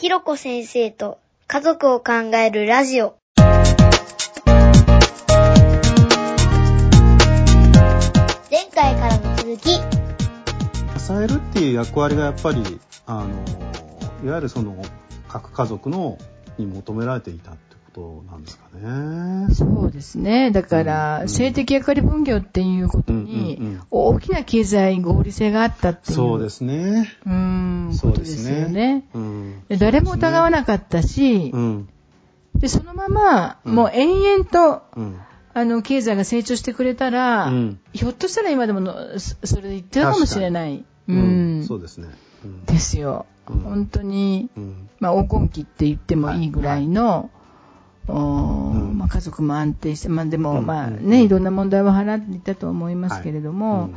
[0.00, 3.16] ひろこ先生と家族を考えるラジオ。
[8.48, 9.70] 前回からの続き。
[9.70, 9.80] 支
[11.12, 13.28] えるっていう役割がやっぱりあの
[14.24, 14.80] いわゆるその
[15.26, 16.16] 核家族の
[16.58, 17.50] に求められていた
[17.98, 19.54] ことなんですかね。
[19.54, 20.50] そうですね。
[20.50, 26.16] だから、うん性的役割分業っていうことにん、大きな経済合理性があったっていう。
[26.16, 27.12] そうですね。
[27.26, 29.04] うーん、そうでことですよね。
[29.14, 31.88] うんで誰も疑わなかったし、うん
[32.54, 35.18] で、そのまま、うんもう延々と、うん
[35.54, 40.84] あの、経済が成長してくれたら、うんひょっとしたら今でもの、そそれで言ってるかもしれない。
[41.08, 41.64] ううんん。
[41.64, 42.08] そうですね。
[42.44, 43.26] うんですよ。
[43.48, 47.30] うん本当に、うんまあ、黄金期って言ってもいいぐらいの、
[48.12, 50.66] まあ、家族も安定して、まあ、でも、うん。
[50.66, 51.08] まあうん。
[51.08, 53.94] ね、いろんな問題を払っていたと思いますけれども、うん。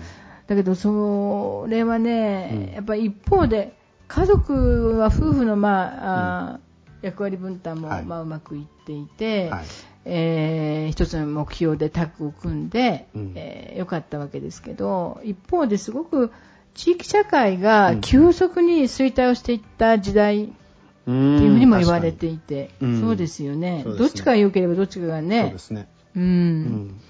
[0.47, 2.75] だけど、それはね、うん。
[2.75, 3.73] やっぱり一方で、
[4.07, 6.59] 家族は夫婦の、まあ
[7.01, 8.03] 役割分担も、はい。
[8.03, 9.65] まあ、うまくいっていて、はい。
[10.03, 13.31] えー一つの目標でタッグを組んで、うん。
[13.35, 16.31] えーよかったわけですけど一方ですごく
[16.73, 18.01] 地域社会がうん。
[18.01, 20.53] 急速に衰退をしていった時代
[21.01, 23.83] ってうんいうふうにも言われていて、うんそうですよね。
[23.83, 23.83] ね。
[23.83, 25.87] どっちかが良ければどっちかがそうねですね。
[26.15, 26.23] うん。
[26.23, 27.01] うん。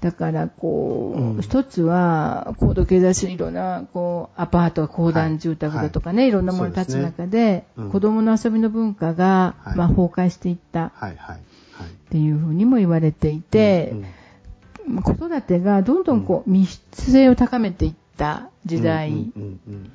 [0.00, 1.42] だからこう、うん。
[1.42, 7.90] 一つは高度経済史いろんなこうアパート公団住宅だとかね、い、ろんなものが建つ中で、うん。
[7.90, 9.76] 子供の遊びの文化が、はい。
[9.76, 10.92] まあ、崩壊していった。
[10.94, 11.38] はいはいはい。
[11.38, 13.94] っていうふうにも言われていて、
[15.02, 19.10] 子育てがどんどんこう密室性を高めていった時代。
[19.10, 19.90] うんうんうんうん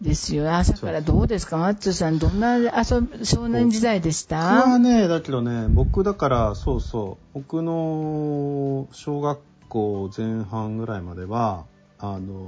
[0.00, 0.54] ですよ。
[0.54, 11.66] 朝からどうですか、マッツーさん、どんな遊び少年時代でし僕はたね、だけどね、僕だから、そうそう、僕の小学校前半ぐらいまでは、
[11.98, 12.38] あの、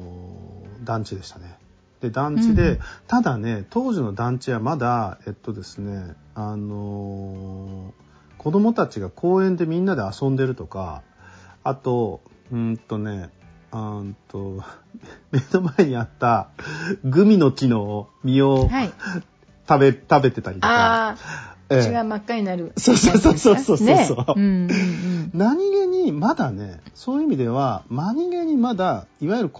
[0.82, 1.58] 団地でしたね。
[2.00, 7.92] で、団地で、うんただね、当時の団地はまだ、えっとですね、あの、
[8.38, 11.02] 子供たちが公園でみんなで遊んでるとか、
[11.62, 13.30] あと、うーんとね、
[13.72, 14.62] あーんと、
[15.32, 16.48] 目の前にあった
[17.04, 18.92] グミの木の実をはい。
[19.68, 21.16] 食べ、食べてたりとか、
[21.68, 22.72] 口が真っ赤になる。
[22.76, 24.08] そうそうそうそうそうそうね。
[24.36, 25.30] うんうんうん。
[25.32, 29.50] 何気にまだねそういう意味では何気にまだいわゆる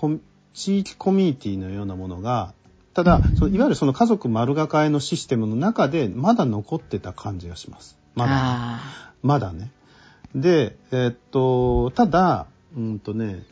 [0.52, 2.52] 地域コミュニティのようなものが
[2.94, 8.80] ただ、そのいわゆるその家族丸抱えのシステムの中でまだ残ってた感じがしますまだ
[9.22, 9.70] まだね
[10.34, 12.46] でえっとただ
[12.76, 13.42] うんとね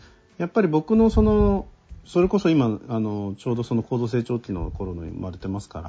[0.41, 1.67] やっぱり僕のその
[2.07, 5.81] それこそ今あのちょうどその高度成長期の頃に生まれてますか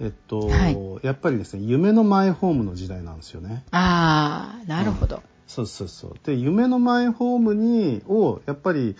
[0.00, 5.22] らえっと、はいやっぱりですね夢のマイホームの時代なんですよねあ、ああ、なるほど。
[5.46, 6.14] そうそうそう。
[6.24, 8.96] で、夢のマイホームに、を、やっぱり、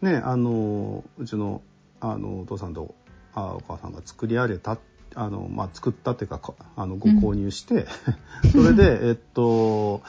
[0.00, 1.62] ね、あの、うちの、
[2.00, 2.94] あの、お父さんと、
[3.34, 4.78] あお母さんが作り上げた、
[5.14, 7.86] あの、まあ、作ったっていうか、かあの、ご購入して、
[8.50, 10.02] それで、えっと、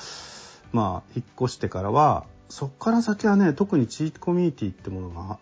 [0.72, 5.40] まあ、引っ越してからは、そっから先はね、特に地域コミュニティってものが、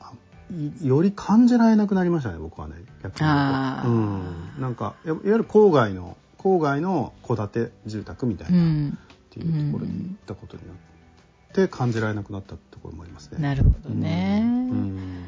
[0.82, 3.90] より感じられなくなりましたね、僕はね、逆に言うと。
[3.90, 4.62] うん。
[4.62, 8.58] なんか、いわゆる郊外の、郊外の戸建て住宅みたいうな。
[8.60, 8.98] ん。
[9.26, 10.70] っていうところに行ったことによ
[11.52, 13.42] って感じられなくなったところもありますね。
[13.42, 14.42] なるほどね。
[14.46, 15.26] うん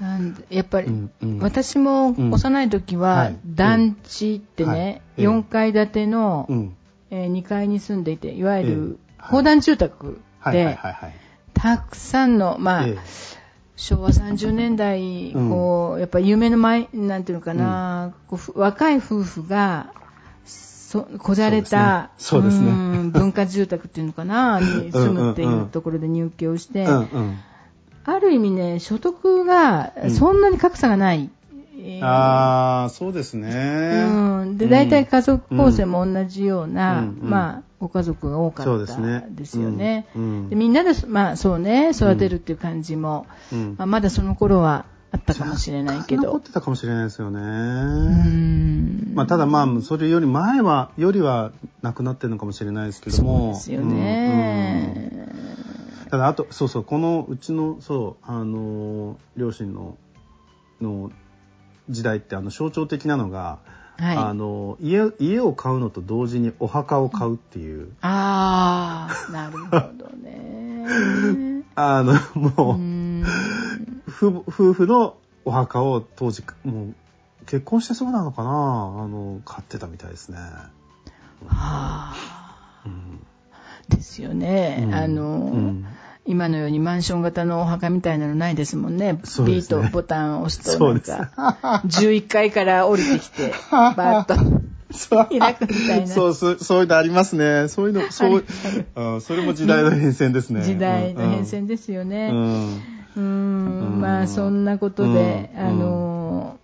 [0.00, 6.76] なんでやっぱり、うんうん私もうん幼い時は、はい団地ってね、はいええ4階建ての、うん
[7.10, 8.98] えー2階に住んでいていわゆる
[9.30, 11.14] 公団住宅はいはいではいはい。
[11.54, 12.98] たくさんの、まあええ
[13.80, 19.94] 昭和30年代、うんこうやっぱり夢の前なんていうのかな、こうふ若い夫婦が
[20.44, 27.38] そこじゃれたそうで文化住宅っていうのかなに住むっていうんうんううんところで入居をして、うんうん。
[28.04, 31.30] ある意味ね所得がそんなに格差がない。
[31.82, 34.06] えーああ、そうですね。
[34.08, 40.06] うん、で大体家族構成も同じような、うんうんまあ、ご家族が多かったですねでね。
[40.14, 46.22] うんうんでみんなで、まあそうね、育てるっていう感じも、うんまあ、まだその頃はあったかもしれないけど。
[46.24, 47.40] 残ってたかもしれないですよね。
[47.40, 53.48] うんまあ、ただまあ、それより前は、よりはなくなってるのかもしれないですけどそうも。
[53.48, 54.92] ですよね。
[54.96, 55.20] うんうん
[56.10, 59.96] ただ、あと、そうそう、このうちの、そう、あの、両親の、
[60.80, 61.12] の
[61.90, 63.58] 時代って、あの、象徴的なのが、
[64.00, 64.16] はい。
[64.16, 70.86] あの家家を買うのと同時にお墓を買うっていう、ああ、なるほどね。
[71.76, 76.94] あのもう、夫婦のお墓を当時もう
[77.44, 78.52] 結婚してそうなのかなあ
[79.06, 80.38] の買ってたみたいですね。
[80.38, 80.70] は
[81.48, 83.26] あうん
[83.88, 84.84] ですよね。
[84.86, 85.86] うんあの、うん
[86.26, 89.14] 今のようにマンション型のお墓みたいなのないですもんね。
[89.14, 91.30] ね B とボタンを押すと、なんか、
[91.86, 94.60] 11 階から降りてきて、 バーッと
[94.92, 96.06] そう開くみたいな。
[96.06, 97.68] そう、そういうのありますね。
[97.68, 98.44] そういうの、そう、
[98.96, 100.62] うんそれも時代の変遷ですね。
[100.62, 102.30] 時代の変遷ですよね。
[103.16, 104.00] うん。
[104.00, 106.59] まあそんなことで、うんあのー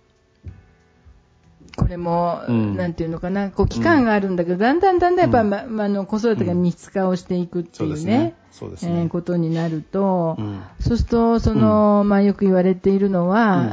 [1.87, 2.75] これも、うん。
[2.75, 8.35] なんていうのかな、こう期間があるんだけど、だんだんだんだんやっぱ、ままあの子育てが密室化をしていくっていうね
[8.83, 10.61] えーことになると、うん。
[10.81, 13.71] そうすると、その、まあよく言われているのは、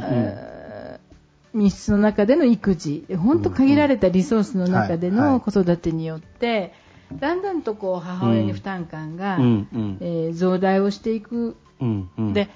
[1.53, 6.73] 密室の中での育児、本当限られたリソースの中での子育てによって、
[7.19, 9.67] だんだんとこう母親に負担感が、うん。
[9.73, 9.97] うん。
[9.99, 11.57] えー増大をしていく。
[11.81, 12.09] うん。
[12.17, 12.33] うん。
[12.33, 12.49] で、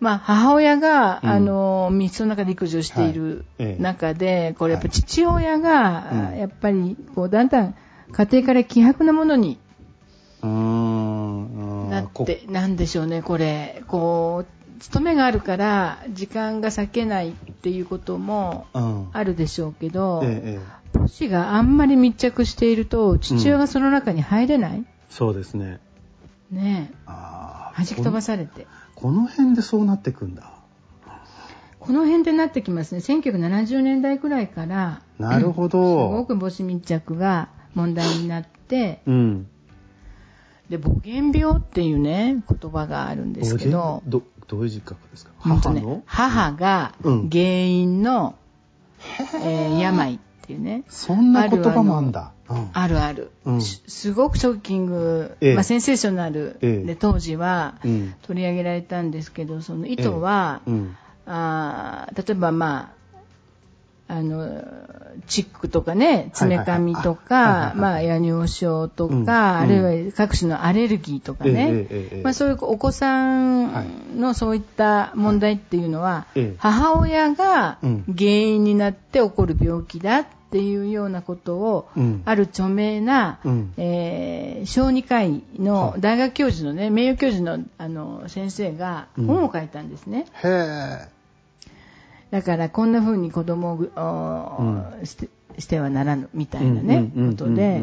[0.00, 1.28] まあ、母親が、うん。
[1.28, 3.68] あの、密室の中で育児をしているはい。
[3.68, 3.82] ええ。
[3.82, 6.38] 中で、これやっぱ父親が、うん。
[6.38, 7.74] やっぱり、こう、だんだん
[8.10, 9.60] 家庭から希薄なものに
[10.42, 19.08] なって、なんでしょうね、これ、こう、勤めがあるから、時間が割けないっていうこともうん。
[19.12, 20.22] あるでしょうけど、
[20.94, 25.78] 母子があんまり密着していると、父親がその中に入れない、そうですね。
[26.50, 28.66] ねえ、弾き飛ばされて。
[29.00, 30.52] この辺でそうなってくんだ。
[31.78, 33.00] この辺でなってきますね。
[33.00, 36.24] 1970年代くらいから、なるほすごど。
[36.26, 39.46] く母子密着が問題になって、うん。
[40.68, 45.30] で、母原病っていうね、言葉があるんですけど、ど、どういう実覚ですか？
[45.38, 46.02] ほんとね母の？
[46.06, 48.34] 母がうん原因の、
[49.42, 50.20] えー病
[50.50, 52.32] っていうね、そんな言葉もあんだ。
[52.48, 52.70] うん。
[52.72, 53.30] あるある。
[53.44, 53.62] うん。
[53.62, 55.54] しすごくショッキング、ええ。
[55.54, 56.84] まあ、センセーショナルええ。
[56.84, 58.14] で当時はうん。
[58.22, 60.96] 取り上げられたんですけど、その意図は、うん。
[61.26, 62.92] あー例えばま
[64.10, 64.62] あ、あの、
[65.26, 67.72] チックとかね、爪噛みとはいはいはい。
[67.72, 69.68] か、まあ、夜尿症とうんか、あうん。
[69.68, 76.56] るいは各種のアレルギーとかええね、まあ、そういうお子さんのそういった問題っていうのは、ええ。
[76.58, 78.04] 母親がうん。
[78.06, 82.22] 原因になって起こる病気だっていうようなことを、うん。
[82.24, 83.72] ある著名な、うん。
[83.76, 89.26] えー小児科医の大学教授のね、名誉教授のあの先生がうん。
[89.26, 90.26] 本を書いたんですね。
[90.44, 91.19] へえ。
[92.30, 95.28] だからこんな風に子供をぐおして
[95.58, 97.82] してはならぬみたいなね、うんうんうんうんことで、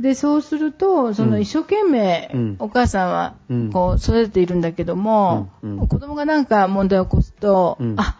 [0.00, 2.56] で、そうすると、その一生懸命、うん。
[2.58, 3.70] お母さんはうん。
[3.70, 5.88] こう育てているんだけども、うんうん。
[5.88, 7.94] 子供がなんか問題を起こすと、うん。
[7.98, 8.16] あ、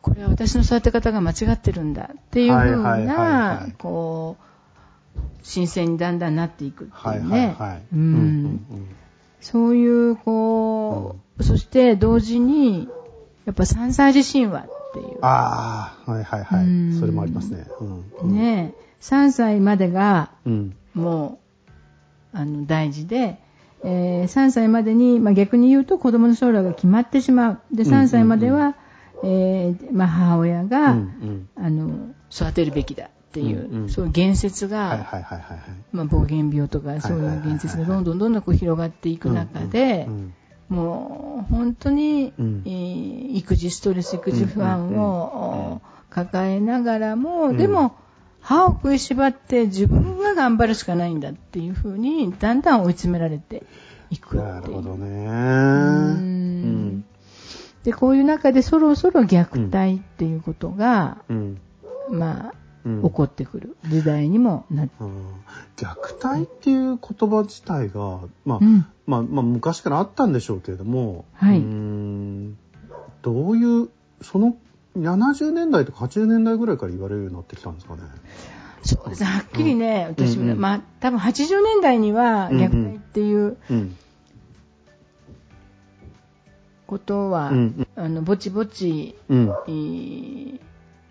[0.00, 3.72] これは私の育て方が間違ってるんだっていう風はいはいはいは、ない。
[3.76, 7.56] こう、新鮮にだんだんなっていくってはいいうね。
[9.40, 12.88] そういう、こう、そして同時に、
[13.44, 14.66] やっぱ3歳児神話
[14.98, 15.18] っていう。
[15.22, 16.98] ああ、はいはいはうんい。
[16.98, 17.66] それもありますね。
[18.22, 18.32] うん。
[18.34, 20.76] ねえ、3歳までがうん。
[20.94, 21.38] も
[22.34, 23.38] う、あの、大事で、
[23.84, 27.60] えー3歳までに、まあ、逆に言うと子供の将来が決まってしまう。
[27.72, 28.74] で、うんうんうん3歳までは、
[29.24, 30.98] えーまあ、母親が、うん
[31.56, 35.06] うんあの、育てるべきだっていう、うんうんそういう言説が。
[35.92, 40.34] まあ、暴言病とかそういう言説がどんどんどんどんこう広がっていく中で、うん
[40.68, 42.32] もう本当に、
[43.36, 45.80] 育児ストレス、育児不安を
[46.10, 47.96] 抱えながらも、んでも、
[48.40, 53.64] 歯を食いしばって自分が頑張るしかないんだっていうふうに、だんだん追い詰められて
[54.10, 54.42] いくっていう。
[54.42, 57.02] なるほどね。
[57.84, 61.60] で、こういう中でそろそろ虐待っていうことが、うん。
[62.10, 62.67] まあ、うん
[63.02, 63.76] 起こってくる。
[63.86, 65.24] 時代にもなって、うん。
[65.76, 68.86] 虐待っていう言葉自体が、まあ、うん。
[69.06, 71.58] まあ、まあ、昔からあったんでしょうけれども、はい。
[71.58, 71.62] う
[73.22, 73.88] どういう、
[74.22, 74.56] その、
[74.96, 78.02] 70年代とか80年代ぐらいから言われるようになってきたんですかね。
[78.82, 80.60] そうですね、はっきりね、私もね、うんうん。
[80.60, 83.96] まあ、多分80年代には虐待っていううん。
[86.86, 89.52] ことは、うんあのぼちぼち、うん。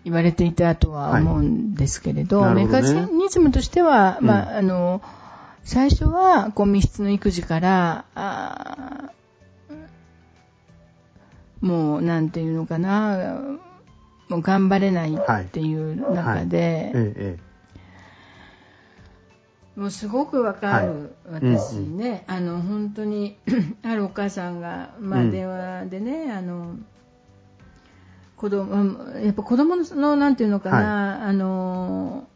[0.04, 4.26] えー言われていたとは思うんですけれど、はいどメカねニズムとしては、うん。
[4.26, 5.02] まあ、あの
[5.64, 13.58] 最初はこう密室の育児からあーもうなんていうのかな
[14.28, 17.38] もう頑張れないっていう中で、ええ、え
[19.78, 21.44] もうすごくわかる、はい。
[21.52, 23.36] 私ね、あの本当に
[23.82, 25.30] あるお母さんが、まあ、うん。
[25.30, 26.76] 電話でね、あの
[28.38, 32.28] 子供やっぱ子供のなんていうのかな、あの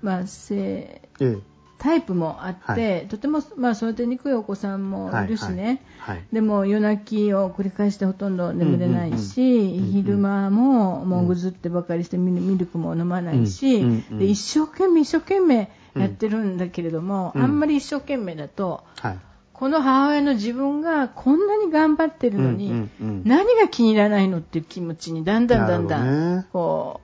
[0.00, 1.24] まあ性え、え。
[1.24, 1.38] え。
[1.78, 6.16] タイプもあって、はとても、まあ、育てにくいお子さんもいるしね、はい。
[6.18, 6.26] はい。
[6.32, 17.42] でも夜泣きを繰り返してほとんど眠れないし、昼間ももうぐずってばかりしてミルクも飲まないし、うんうんうんで一生懸命一生懸命やってるんだけれども、うん。
[17.42, 19.18] あんまり一生懸命だとはい。
[19.62, 23.22] この母親の自分がこんなに頑張ってるのに、うんうんうん。
[23.24, 27.00] 何が気に入らないのっていう気持ちにだんだんだんだんこ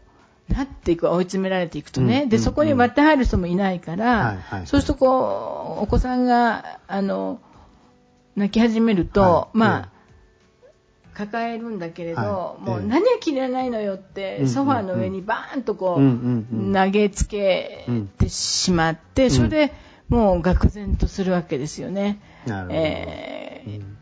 [0.50, 7.40] うなっていく追い詰められていくとね、うんうんでそこに割って入る人もいないから、はいはいそうするとこうお子さんがあの
[8.34, 9.56] 泣き始めると、はい。
[9.56, 9.88] まあ、
[11.14, 12.62] 抱えるんだけれど、はい。
[12.62, 12.70] ええ。
[12.70, 16.72] もう何が気に入らないのよって、うんうんソファーの上にバーンとこう、うんうんうん。
[16.72, 17.86] 投げつけ
[18.18, 19.72] てしまって、それで
[20.08, 22.20] もう愕然とするわけですよね。
[22.70, 23.96] えーうん。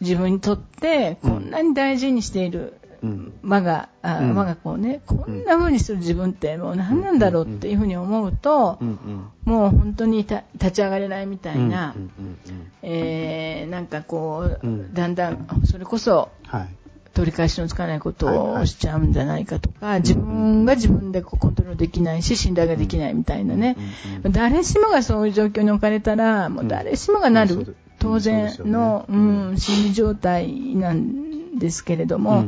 [0.00, 3.32] 自分にとってこんなに大事にしているうん。
[3.42, 4.34] 我が、あうん。
[4.34, 9.52] 我が子をね、こんな風にする自分ってもう何なんだろうっていうふうに思うとう、んうん。
[9.52, 14.94] もう本当にた立ち上がれないみたいな、うんうんうんえーなんかこう、うん。
[14.94, 16.68] だんだんそれこそはい。
[17.14, 23.80] 取り返しのつかないことをしちゃうんじゃないかとか、自分が自分でコントロールできないし、信頼ができないみたいなね、う
[24.22, 32.44] んうん誰しもがそういう状況に置かれたら、もう誰しもがなる当然の、そうん、心理状態なんですけれども、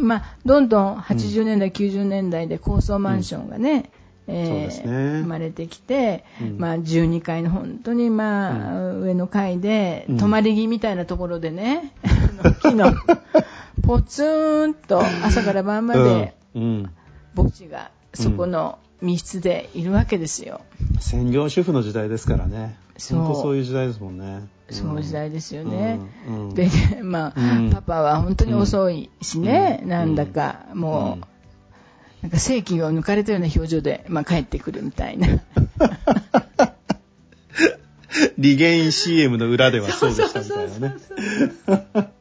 [0.00, 3.90] まあ、どんどん80年代、90年代で高層マンションがね、
[4.28, 5.22] えーね。
[5.22, 6.58] 生まれてきて、うん。
[6.58, 10.16] まあ、12階の本当に、まあ上の階で、うん。
[10.18, 11.94] 泊まり木みたいなところでね、
[12.62, 12.92] 木の
[13.88, 16.90] ポツンと朝から晩までうんうん
[17.34, 20.60] 墓地がそこの密室でいるわけですよ。
[21.00, 22.76] 専業主婦の時代ですからね。
[22.98, 24.46] そうそういう時代ですもんね。
[24.68, 26.00] そういう時代ですよね。
[26.26, 26.68] うんうんで、
[27.02, 31.24] まあ、うんパパは本当に遅いしね、うんなんだか、もう、うん
[32.20, 35.28] なんか正気を抜かれたような表情で、まあ、帰ってくるみたいな。
[38.36, 42.17] リゲイン CM の裏ではそうでしたみたいなね。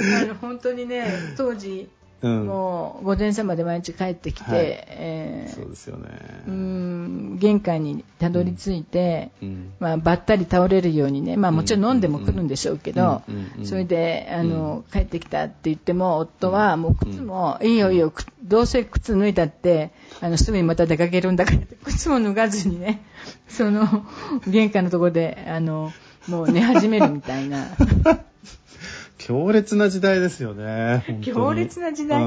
[0.00, 1.88] あの本当にね、 当時、
[2.22, 2.46] うん。
[2.46, 4.60] もう午前様で毎日帰ってきて、はい。
[4.64, 6.08] えーそうですよね。
[6.46, 9.72] うん玄関にたどり着いて、うん。
[9.80, 13.22] まあ、ばったり倒れるようにね、まあ、もちろん飲んでも来るんでしょうけど、
[13.58, 13.66] うん。
[13.66, 23.02] それであの、帰ってきたって言っても夫はもう靴も、いいよいいよくどうせ靴脱いだってあのすぐにまた出かけるんだから靴も脱がずにね
[23.48, 24.06] その
[24.46, 25.92] 玄関のところであの
[26.28, 27.66] もう寝始めるみたいな
[29.26, 31.18] 強烈な時代ですよね。
[31.22, 32.26] 強烈な時代う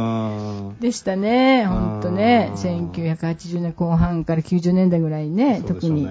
[0.73, 0.75] ん。
[0.81, 2.51] でしたね、本当ね。
[2.51, 6.09] あー1980年後半から90年代ぐらいね特に。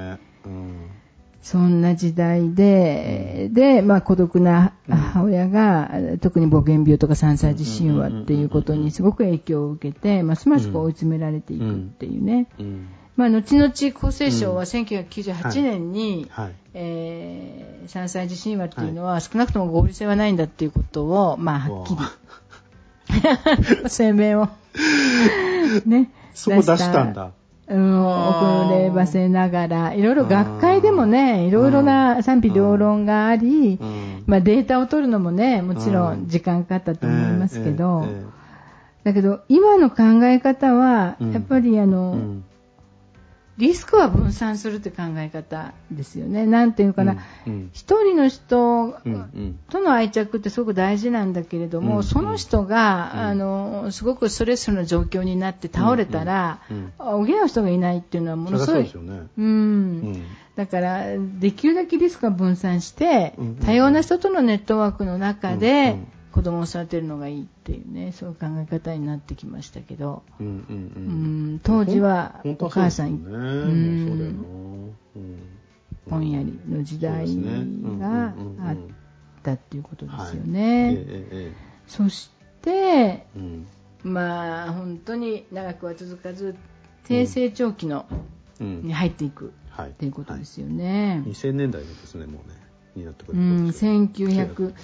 [1.42, 5.90] そんな時代で、で、まあ孤独な母親が、
[6.22, 12.46] 特に母原病とか3歳児神話っていうことにすごく影響を受けて、ますますこう追い詰められていくっていうね。
[12.58, 12.88] うん
[13.18, 16.52] まあ後々厚生省は1998年に、はい。
[16.72, 23.90] えー3歳児神話っていうのは少なくとも合理性はないんだっていうことを、まあはっきり。
[23.90, 24.48] 声明を。
[25.86, 27.32] ね、そこ出したんだ。
[27.66, 34.24] うん、遅ればせながら、いろいろ学会でもね、いろいろな賛否両論があり、うん。
[34.26, 38.06] まあデータを取るのもね、もちろん時間かかったと思いますけど、
[39.02, 41.32] だけど今の考え方は、うん。
[41.32, 42.44] やっぱりあえの、うん
[43.58, 46.46] リスクは分散するって考え方ですよね。
[46.46, 49.58] なんていうのかな、うん一人の人うんうん。
[49.68, 53.20] との愛着ってすごく大事なんだけれども、うんその人が、うん。
[53.20, 59.26] あのすごくストレスの状況になって倒れたら、うん補う人がいないっていうのはものすごいそうですよね。
[59.36, 59.44] うん。
[59.44, 60.24] うん。
[60.54, 61.04] だから
[61.40, 63.56] できるだけリスクが分散して、うんうん。
[63.56, 66.06] 多様な人とのネットワークの中で、うんうん
[66.38, 73.28] 子供を育てるのがいいっていうねそういう考え方になってきましたけど、うんうんううんん、当時はお母さん、ね。
[73.28, 75.38] もうん。
[76.08, 76.30] ぼん。
[76.30, 77.26] やりの時代
[77.98, 78.34] が
[78.68, 78.76] あっ
[79.42, 80.94] たっていうことですよね。
[80.94, 81.52] ええ
[81.88, 82.30] そし
[82.62, 83.66] て、えうん。
[84.04, 86.54] まあ本当に長くは続かず
[87.02, 88.06] 低成長期の、
[88.60, 88.82] うん。
[88.84, 89.88] に入っていくはい。
[89.88, 91.20] っていうことですよね。
[91.26, 92.54] 2000年代ですね、もうね、
[92.94, 94.74] になってくるうん、とですよ1900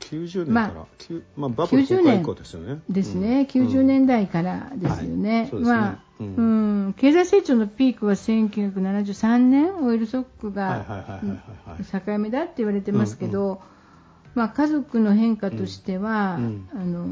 [0.00, 2.80] 90年から、まきゅまあ、バブル崩壊以降ですよね。
[2.88, 3.62] ですね、うん。
[3.66, 5.50] 90年代からですよね。
[5.52, 6.88] まあ、ううん。
[6.88, 10.86] ん、経済成長のピークは1973年、オイルショックが。
[11.92, 13.60] 境目だって言われてますけど、
[14.34, 16.68] まあ、家族の変化としては、うん。
[16.72, 17.06] あの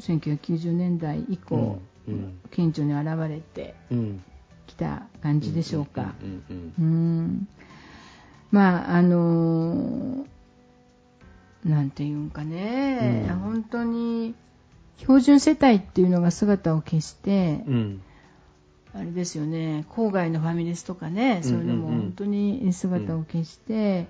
[0.00, 2.38] 1990年代以降、うん。
[2.50, 4.22] 顕著に現れてうん。
[4.66, 6.14] きた感じでしょうか。
[6.22, 7.48] うんうんうん
[8.50, 10.26] まああの
[11.64, 13.36] なんていうんかね、うん。
[13.36, 14.34] 本当に
[14.98, 18.02] 標準世帯っていうのが姿を消して、うん。
[18.94, 19.86] あれですよね。
[19.90, 21.40] 郊外のファミレスとかね。
[21.42, 24.06] そういうのも本当に姿を消して、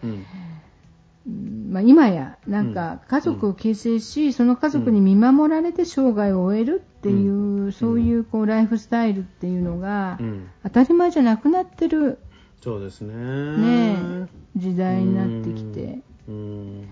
[1.71, 10.51] まあ、今やなんか家族を形成し、その家族に見守られて生涯を終えるっていう、そういうこうライフスタイルっていうのが、うん。
[10.65, 12.19] 当たり前じゃなくなってる
[12.61, 13.15] そうですね。
[13.15, 16.89] ね時代になってきて、うん。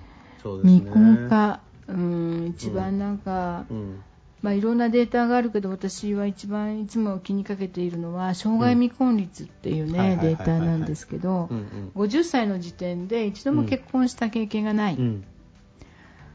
[0.63, 4.03] 未婚化、うん、一番なんか、うん。
[4.43, 11.93] まあ、いろんなデータがあるけど私は一番いつも気にかけているのは障害未婚率っていうねデータなんですけどうんうん。
[11.95, 15.25] 50歳の時点で一度も結婚した経験がないうん。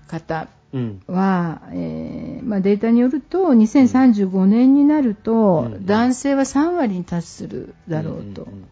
[0.08, 1.02] 方うん。
[1.08, 5.86] は、えーまあ、データによると2035年になるとうん。
[5.86, 8.44] 男性は3割に達するだろうと。
[8.44, 8.68] んんうん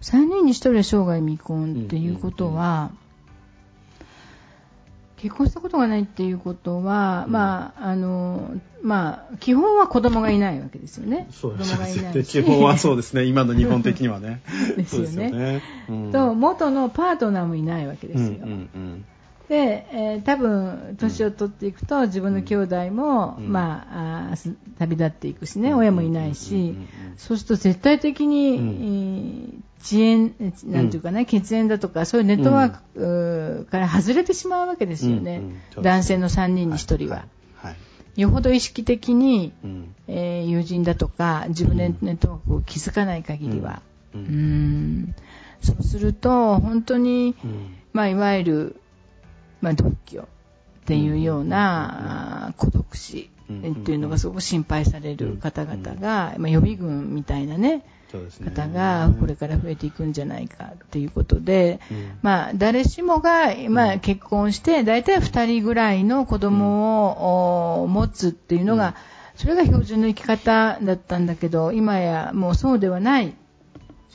[0.00, 2.90] 3人に1人は生涯未婚っていうことは、
[5.24, 8.50] 結婚したことがないっていうことは、うんまああの
[8.82, 11.26] まあ、基本は子供がいないわけですよね。
[11.30, 13.24] そう子供がいないしで基本はそうですね。
[13.24, 14.42] 今の日本的にはね。
[14.76, 15.62] ですよねよね。
[15.88, 18.26] うんと元のパートナーもいないわけですよ。
[18.26, 19.04] うんうんうん
[19.48, 23.52] で、えー多分年を取っていくと自分の兄弟も、うん。
[23.52, 24.36] まあ、あ
[24.78, 25.78] 旅立っていくしね、うん。
[25.78, 26.88] 親もいないし、うん。
[27.16, 35.42] そうすると絶対的に、遅延えーなんていうかね、血縁だとかそういうネットワーク、から外れてしまうわけですよね、
[35.82, 37.16] 男性の3人に1人は。
[37.16, 37.26] はい。
[37.68, 37.70] は
[38.16, 38.20] い。
[38.20, 39.94] よほど意識的に、うん。
[40.08, 43.82] えー友人だとか自分でネットワークを築かない限りは、
[44.14, 45.14] ううん。
[45.60, 47.76] そうすると本当に、うん。
[47.92, 48.76] まあ、いわゆる、
[49.64, 50.24] まあ、独居っ
[50.84, 57.82] ていうような、孤独死うんっていうのがすごく心配される方々が、まあ、予備軍みたいなね。
[58.44, 62.18] 方がこれから増えていくんじゃないかっていうことで、うん。
[62.22, 68.94] まあ、誰しもが、まあ、結婚して大体2人ぐらいの子供を、お持つっていうのが、
[69.34, 73.34] それが標準の生き方だったんだけど今やもうそうではない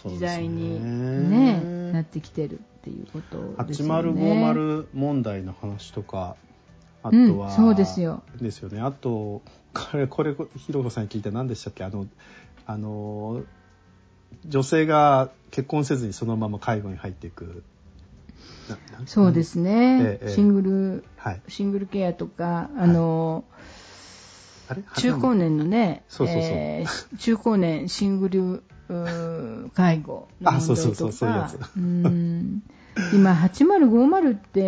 [0.06, 3.94] 時代に、ねなってきてるっていうことですよね。
[3.94, 6.36] 8050問題の話とか、
[7.04, 8.24] あうんとは、そうですよ。
[8.40, 8.82] ですよね。
[8.82, 9.42] あと、
[9.74, 11.84] これ、これ、ひろこさんに聞いて何でしたっけ？
[11.84, 12.08] あの、
[12.66, 13.44] あの、
[14.46, 17.64] 女性が結婚せずにそのまま介護に入っていく。
[19.06, 21.42] そうですね、ええシングルはい。
[21.48, 23.64] シングルケアとか、あのあれ
[24.98, 28.64] 中高年のね、そうそうそうえー中高年シングル
[29.74, 32.64] 介護の問題とそうそうそういうやかつ、うん
[33.14, 34.60] 今8050って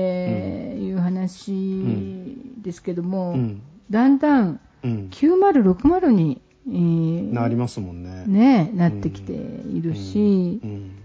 [0.78, 3.62] いう話ですけども、うん。
[3.90, 5.10] だんだんうん。
[5.12, 8.24] 9060に、えーなりますもんね。
[8.28, 11.01] ね、なってきているし、うん。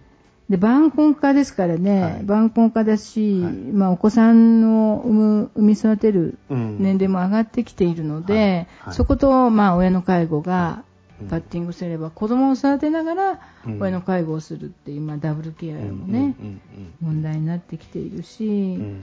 [0.49, 2.25] で晩婚化ですからね、はい。
[2.25, 3.53] 晩婚化だし、はい。
[3.53, 6.77] まあ、お子さんを産む産み育てるうん。
[6.81, 8.67] 年齢も上がってきているので、はい。
[8.87, 8.95] はい。
[8.95, 10.85] そこと、まあ、親の介護が
[11.21, 11.29] うん。
[11.29, 13.83] パッティングすれば、子供を育てながらうん。
[13.83, 16.61] 親の介護をするっていう、まあ、ダブルケアうんもね、うん
[17.01, 18.47] 問題になってきているし、
[18.79, 19.03] うん。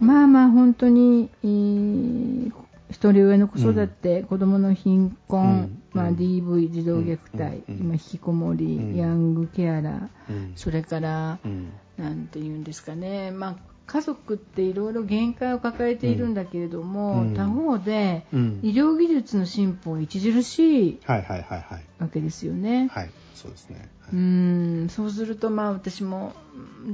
[0.00, 2.52] まあまあ本当に、えー
[2.90, 6.14] 一人親の子育て、子供の貧困、うんまあ、うん。
[6.16, 8.96] DV、児童虐待、うん今引きこもり、うん。
[8.96, 10.52] ヤングケアラー、うん。
[10.56, 11.72] それから、うん。
[11.96, 17.34] なんて言うんですかね、まあ、家族っていろいろ限界を抱えているんだけれども、うん。
[17.34, 18.60] 他方でうん。
[18.62, 21.84] 医療技術の進歩著しいはいはいはいはい。
[21.98, 22.88] わけですよね。
[22.92, 23.10] はい。
[23.34, 23.90] そうですね。
[24.12, 26.34] うーんそうすると、まあ、私も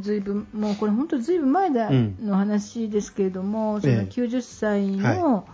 [0.00, 2.16] ずいぶんもうこれ本当ずいぶん前だうん。
[2.20, 4.06] の話ですけれども、そのええ。
[4.06, 5.44] 90歳の、は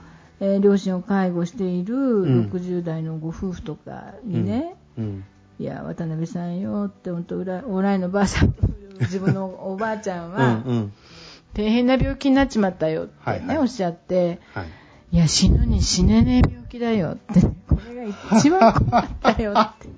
[0.44, 5.24] えー両親を介護しているん60代のご夫婦とかにね、うん。
[5.58, 8.54] いや渡辺さんよって本当裏オーライのばあさん
[9.00, 10.92] 自分のおばあちゃんうんはうん。
[11.54, 14.66] 大変な病気になっちまったよってね、はいはいおっしゃってはい。
[15.12, 19.88] いや死ぬに死ねねえ病気だよってこれが一番困ったよって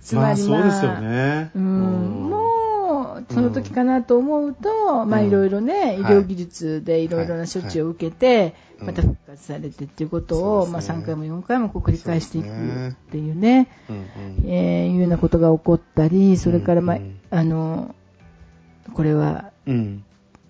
[0.00, 1.50] つ まりそうですよね。
[1.54, 2.25] うん
[3.30, 6.14] その時かなと思うと、まあうんいろいろね、医はい。
[6.14, 8.86] 療技術でいろいろな処置を受けて、はい。
[8.86, 11.14] また復活されてっていうことを、まあそうですね。
[11.14, 13.98] 3回も4回もこう繰り返していくっていうね、うんう
[14.46, 14.50] ん。
[14.50, 17.94] えーいうようなことが起こったり、それから、まあうんあの、
[18.94, 20.04] これは、うん。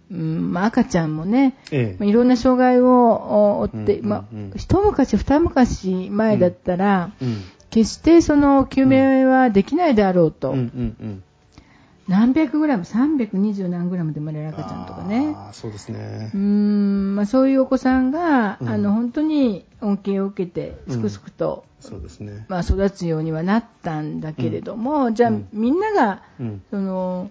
[0.09, 1.97] うんまあ、赤ちゃんもね、ええ。
[1.99, 7.43] まあいろんな障害を負って、うんうんまあうん、一昔二昔前だったら、うん。
[7.71, 11.23] 決してその救命はできないであろうと、うんうんうん。
[12.09, 15.33] 何百グラム、320何グラムで生まれる赤ちゃんとかね。
[15.37, 16.41] ああ、そうですねうー。
[16.41, 22.47] んまあ、そういうお子さんが、うんあの本当に恩恵を受けてすくすくと、そうですね。
[22.49, 26.63] まあ、育つようにはなったんだけれども、じゃあ、うんみんながうん。
[26.71, 27.31] その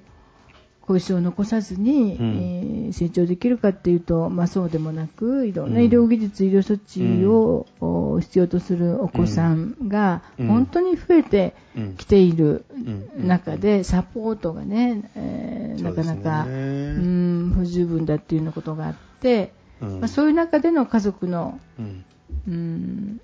[0.87, 2.35] 後遺症を残さずに、うん。
[2.37, 5.85] えー成長できるかっていうと、まあ、そうでもなくいろんなうん。
[5.85, 10.47] 医療技術、医療措置を、お必要とするお子さんがうん。
[10.47, 11.95] 本当に増えてうん。
[11.95, 12.63] きている
[13.17, 13.27] うん。
[13.27, 19.99] 中でサポートがね、えーなかなかそうねん不十分だっていうようなことがあって、うん。
[19.99, 22.05] まあ、そういう中での家族のうん。
[22.47, 23.21] うん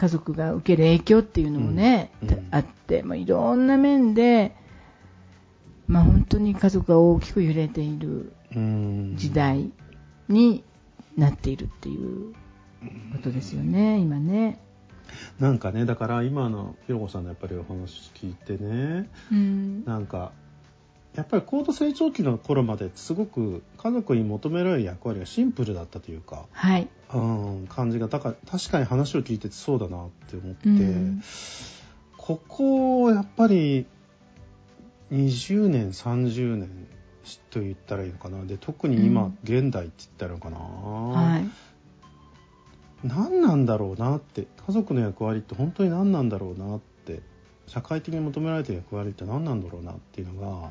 [0.00, 2.28] 家族が受ける影響っていうのもね、うん。
[2.30, 2.46] うん。
[2.52, 4.54] あって、まあ、いろんな面で、
[5.88, 9.16] まあ、本当に家族が大きく揺れているうん。
[9.16, 9.70] 時代
[10.28, 10.62] に
[11.16, 12.34] なっているっていう
[13.12, 14.60] ことですよね、今ね。
[15.40, 19.84] なんかねだから今のひろこさんのやっぱりお話聞いてねうん。
[19.84, 20.32] なんか
[21.14, 26.88] やっぱり高度成長期の頃まですごく家族に求められる役割がシンプルだったというか、はい。
[27.12, 31.22] うん、感じがだから確かに話を聞いててそうだなって思って、うん。
[32.16, 33.86] ここやっぱり
[35.12, 36.68] 20年30年
[37.50, 41.48] と言ったらいいのかなで特に今、うん現代って言ったらいいのかな、はい。
[43.04, 47.20] 何なんだろうなって家族の役割って本当に何なんだろうなって
[47.66, 50.70] 社会的に求められてる役割って何なんだろうなっていうのが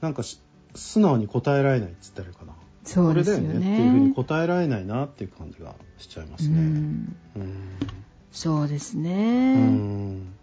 [0.00, 0.40] なんかし
[0.74, 2.52] 素直に答えられないって言ったらいいかな
[2.84, 3.46] そうですよね。
[3.46, 6.58] これだよねっていうふうに答えられないなっていう感じがしちゃいますね。
[6.58, 7.78] うんうん
[8.32, 9.54] そうですうね。
[9.68, 10.34] ん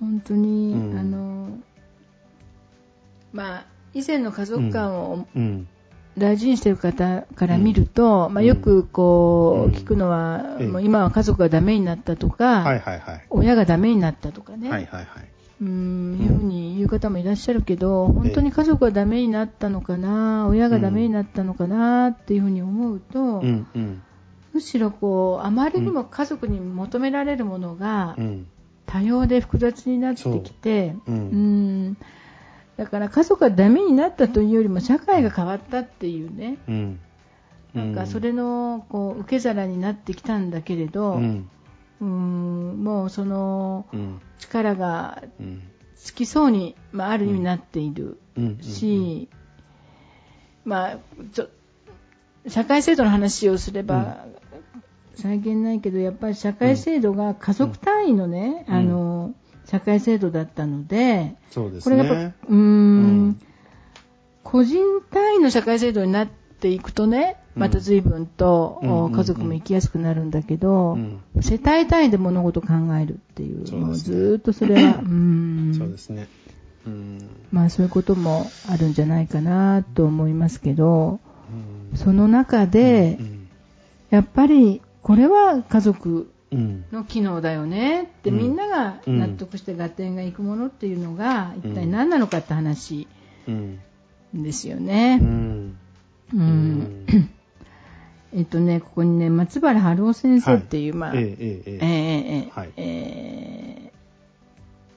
[0.00, 1.50] 本当に、うんあの、
[3.32, 5.68] まあ、以前の家族観をうん。
[6.16, 9.72] 大事にしている方から見ると、まあ、よくこう、うん。
[9.72, 10.66] 聞くのは、ええ。
[10.66, 13.24] もう今は家族がダメになったとか、はいはいはい。
[13.30, 15.28] 親がダメになったとかね、はいはいはい。
[15.60, 24.02] うーんいうふうに言う方もいらっしゃるけど、本当に家族がダメになったのかな、親がダメになったのかなっていうふうに思うと、うんうん。
[24.54, 28.46] むしろこうあまりにも家族に求められるものがうん。
[28.86, 31.96] 多様で複雑になってきて、うん
[32.78, 37.00] だから家族がダメになったというよりも社会が変わったっていうね、うん。
[37.74, 41.44] なんかそれのこう受け皿になってきたんだけれど、う
[42.00, 44.20] うんもうそのうん。
[44.38, 45.62] 力がうん。
[45.96, 48.58] つきそうに、まあ、ある意味なっているうん。
[48.62, 49.28] し、
[50.64, 50.98] まあ、
[51.32, 51.48] ちょ
[52.46, 54.24] 社会制度の話をすれば、
[55.16, 58.74] 再現ないけどやっぱり社会制度が家族単位のね、うん。
[58.74, 59.34] あの
[59.70, 62.34] 社会制度だったので、そうですこれがやっね。
[62.42, 62.58] ぱうーん。
[62.58, 63.40] うん。
[64.42, 66.28] 個人単位の社会制度になっ
[66.60, 68.80] ていくとねまた随分と、
[69.14, 71.20] 家族も生きやすくなるんだけど、うん。
[71.42, 74.16] 世帯単位で物事を考えるっていうもうそうですね。
[74.16, 75.74] ずーっとそれは うーん。
[75.76, 76.28] そうですね。
[76.86, 77.18] うん。
[77.52, 81.20] まあそういうこともあるんじゃないかなと思いますけど、
[81.92, 81.98] うん。
[81.98, 83.48] その中でう、ん
[84.10, 93.06] やっぱりこれは家族うんの機能だよねってみんなが納得して合点がいくものっていうのが一体何なのかって話。
[94.34, 95.18] ですよね。
[95.22, 95.24] う
[96.36, 96.96] ん。
[98.34, 101.12] えっとね、ここにね、松原春夫先生っていう、まあ、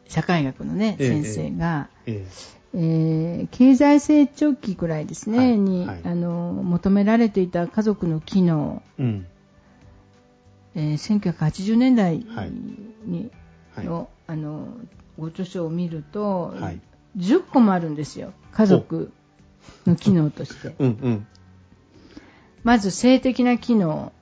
[0.09, 2.25] 社会学のね、先生が、え
[2.73, 9.25] え経済成長期くらいですね、に、あの、求められていた家族の機能、うん。
[10.75, 12.51] えー1980年代はい。
[13.05, 13.31] に
[13.75, 13.85] はい。
[13.85, 14.67] の,、あの
[15.17, 16.79] ご著書を見ると、はい。
[17.17, 19.11] 10個もあるんですよ家族
[19.85, 20.75] の機能として。
[20.79, 21.27] うんうん。
[22.63, 24.13] まず性的な機能、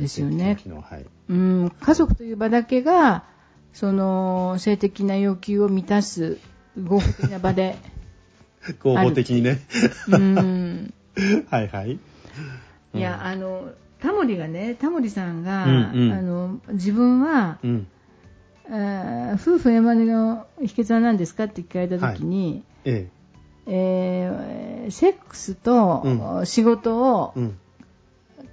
[0.00, 0.56] ですよね。
[0.56, 1.06] 性的な機能はい。
[1.28, 3.24] うん、家族という場だけが
[3.72, 6.38] その性的な要求を満たす
[6.80, 7.76] 合法的な場で
[8.82, 9.60] 合法的にね。
[10.10, 10.94] うん。
[11.50, 11.98] はいはい。
[12.94, 13.72] いや、あの、
[14.04, 16.12] タモリがね、タモリさんが、うんうん。
[16.12, 17.88] あの、自分は、うん。
[19.34, 23.08] 夫婦円満の秘訣は何ですかって聞かれたときに、え
[23.66, 24.84] え。
[24.88, 26.02] ーセックスと
[26.42, 27.58] う仕事をえうん。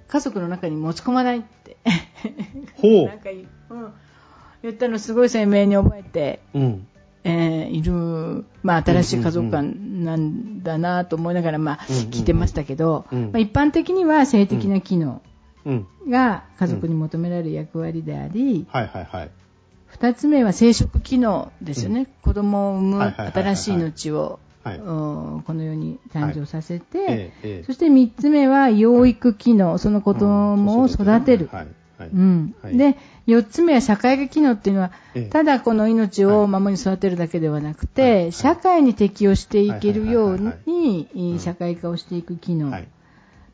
[0.08, 1.76] 家族の中に持ち込まないって、
[2.76, 3.74] ほ なんか言,、う。
[3.74, 3.92] ん、
[4.62, 6.86] 言ったのすごい鮮明に覚えて、ううん。
[7.24, 13.24] えーいる、まあ、新しい家族観なんだなと思いながら、まあ、聞いてましたけど、うん。
[13.24, 15.20] まあ、一般的には性的な機能。
[15.26, 15.31] うん
[16.08, 19.30] が家族に求められる役割であり、はいはいはい。
[19.86, 24.70] 二つ目は生殖機能ですよね、子供を産む新しい命を、こ
[25.48, 27.32] の世に誕生させて、
[27.66, 31.50] そして三つ目は養育機能、その子供を育てる。
[32.00, 32.54] うん。
[32.62, 32.76] はい。
[32.76, 32.96] で
[33.28, 35.30] 4つ目は社会的機能っていうのは、ええ。
[35.30, 41.38] ただこの命を守り育てるだけではなくて、社会に適応していけるようにうん。
[41.38, 42.88] 社会化をしていく機能、はい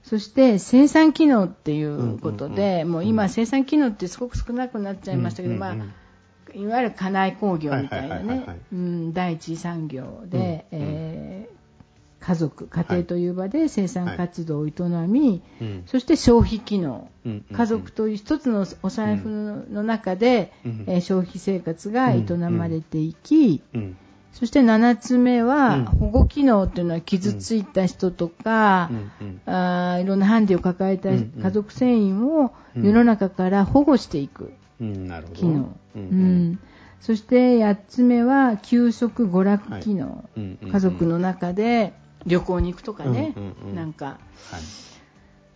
[0.08, 2.56] そして生産機能っていうことうんうん。
[2.56, 5.92] で、うんもう今生産機能ってすごく少なくなっちゃいましたけど、まあうんうん
[6.54, 6.62] うん。
[6.62, 11.58] いわゆる家内工業みたいなねはいはいはいはい、うん第一次産業で、うんえー
[12.20, 14.72] 家族、家庭という場で生産活動を営
[15.06, 15.82] み、うん。
[15.86, 19.28] そして消費機能、うんうん家族という一つのお財布
[19.70, 23.96] の中で、うんえー消費生活が営まれていき、うん
[24.38, 25.84] そして7つ目は、うん。
[25.86, 28.88] 保護機能というのは傷ついた人とか、
[29.46, 34.52] あーいろんなハンディを抱えた家族繊維をうん世の中から保護していく。
[35.34, 36.50] 機能、ううん。
[36.52, 36.58] ん。
[37.00, 40.24] そして8つ目は休息娯楽機能、
[40.70, 41.92] 家族の中で
[42.24, 43.34] 旅行に行くとかね、
[43.74, 44.18] なんかはい。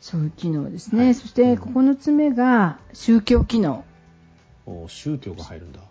[0.01, 1.15] そういう機能ですね、はい。
[1.15, 3.85] そして9つ目が宗教機能。
[4.67, 5.83] お宗教が入るんだ。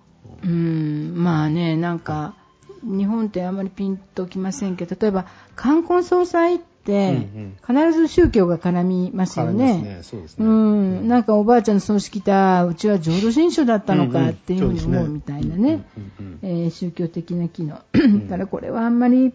[0.44, 1.24] うーん。
[1.24, 2.36] まあねなんか
[2.84, 7.28] 日本ってあんまりピンときませんけど例えば冠婚葬祭って
[7.66, 10.02] 必ず宗教が絡みますよね。
[10.38, 15.86] なんかおばあちゃんの葬式だ、うちは浄土真宗だったのかっていうふうに思うみたいなね、
[16.72, 17.76] 宗教的な機能。
[17.76, 17.82] だ
[18.30, 19.34] からこれはあんまり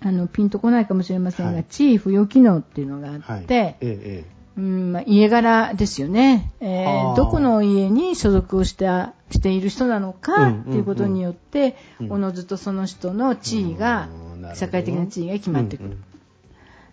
[0.00, 1.64] あのピンとこないかもしれませんが、はい。
[1.64, 3.42] 地位付与機能っていうのがあはい。
[3.42, 10.60] って、えええうんまあ、家柄ですよね、えーどこの家に所属をしたしている人なのかうんうんうん。
[10.62, 12.12] っていうことによって、うん。
[12.12, 14.08] おのずとその人の地位が、
[14.54, 16.04] 社会的な地位が決えまってくる、うんうん。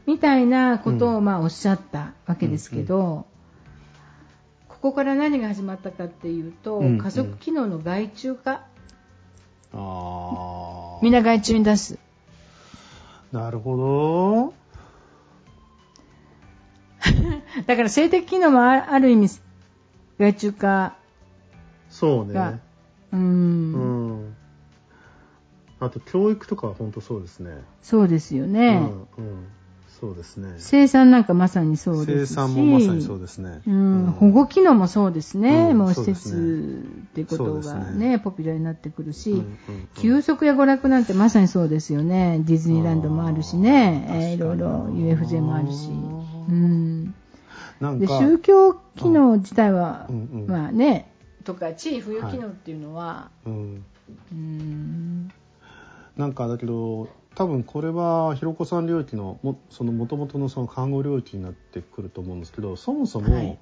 [0.08, 3.26] みたいなことをまあおっしゃったわけですけど、
[4.67, 6.97] ここから何が始まったかっていうと、うんうん。
[6.97, 8.65] 家族機能の外注化。
[11.02, 11.99] みんな外注に出す。
[13.32, 14.62] なるほど。
[17.65, 19.30] だから性的機能もあある意味
[20.19, 20.96] 外注化
[21.89, 22.60] そうがね。、
[23.12, 24.36] う、うんん。
[25.80, 27.52] あと教育とかは本当そうですね。
[27.82, 28.89] そうですよね。
[29.17, 29.48] うんうん。
[30.00, 30.56] そうですね。
[30.58, 32.36] 生産なんかまさにそうで生すし。
[32.36, 33.62] 産もまさにそうですね。
[33.67, 45.89] うん、保護機能もそうですね、うんもう施設ってことがねねポピュラーになってくるし、うんうんうん休息や娯楽なんてまさにそうですよね、ディズニーランドもあるしね、えーいろいろ UFJ もあるし、
[46.50, 47.13] うん、
[47.79, 51.12] でなんか、宗教機能自体は、うんうんまあね、
[51.43, 53.86] とか地位付与機能っていうのは、うん。
[54.31, 55.31] うん。
[56.17, 63.59] なんかだけど、多分これはひろこさん領域のもその元々のその看護領域になってくると思うんですけどそもそも、はい。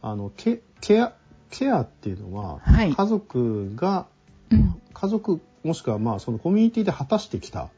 [0.00, 1.12] あのケケア
[1.50, 2.94] ケアっていうのは、はい。
[2.94, 4.06] 家族が
[4.50, 4.80] うん。
[4.94, 7.70] 家族もしくはまあそのコミュニティで果たしてきたっ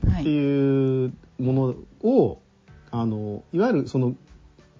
[0.00, 2.40] てはいいうものを、
[2.90, 4.14] あのいわゆるその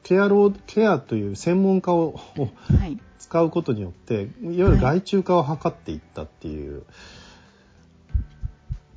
[0.02, 2.98] ケアローケアという専門家ををはい。
[3.18, 6.84] 使うことによっていわゆる外注化を図っていったっていう、っ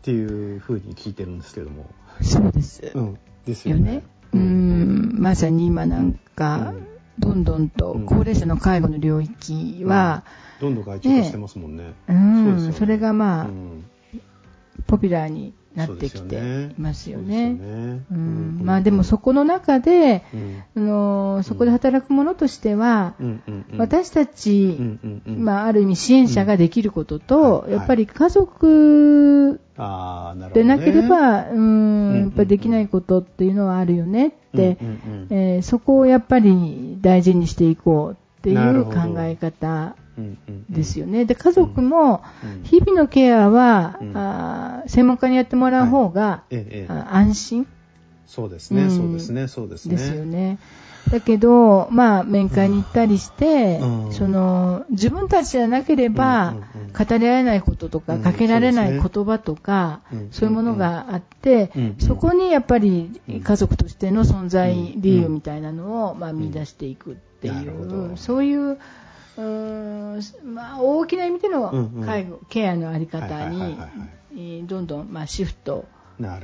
[0.02, 1.86] ていうふうに聞いてるんですけども、
[2.22, 2.91] そうです。
[2.96, 3.94] うん、ですよね。
[3.94, 4.04] よね。。
[4.34, 6.74] うん、まさに今なんか、
[7.20, 10.24] どんどんと高齢者の介護の領域は、
[10.60, 11.94] どんどん外注化してますもんね。
[12.10, 12.65] うん。
[12.65, 12.74] ね。
[12.74, 13.86] それがまあ、うん。
[14.88, 16.35] ポピュラーになってきて
[16.77, 17.53] いますよね。
[17.53, 18.01] ね。
[18.11, 18.61] うん。
[18.63, 20.63] まあでもそこの中で、うん。
[20.75, 23.77] あのそこで働く者としては、うんうんうん。
[23.77, 25.43] 私たち、うんうんうん。
[25.43, 29.59] まあ、ある意味支援者ができることと、うんやっぱり家族
[30.53, 35.38] でなければ、うんうんやっぱりできないことっていうのはあるよねって、うんうんうん。
[35.38, 39.95] えーそこをやっぱり大事にしていこうっていう考え方
[40.69, 41.25] ですよね。
[41.25, 44.17] で、家族もうん日々のケアは、うん。
[44.17, 46.43] あー専門家にやってもらう方が、
[47.10, 47.67] 安心。
[48.28, 48.91] そうですね、うん。
[48.91, 49.95] そうですね、そうですね。
[49.95, 50.58] ですよね。
[51.12, 54.12] だけど、まあ、面会に行ったりして、うん。
[54.13, 56.56] その、自分たちじゃなければ、
[56.97, 63.41] 語り合えないこととか、うんかけられない言葉とか、うんそういうものがあって、そこにやっぱりうん。
[63.41, 68.17] 家族としての存在うん理由みたいなのを、まあ、見出していくっていう、ど。
[68.17, 68.80] そういう、
[69.38, 72.06] うーんまあ、大きな意味でのうんうん。
[72.06, 73.89] 介護、ケアのあり方はいはいは
[74.32, 75.88] いにどんどん、まあ、シフト。